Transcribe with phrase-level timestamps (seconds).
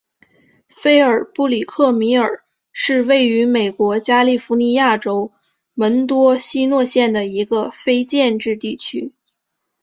[0.63, 5.29] 菲尔布里克米尔是位于美国加利福尼亚州
[5.75, 9.13] 门多西诺县的一个非建制地区。